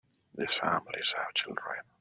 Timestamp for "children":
1.35-1.81